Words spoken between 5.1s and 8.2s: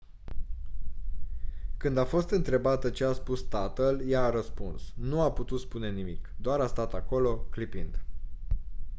a putut spune nimic- doar a stat acolo clipind».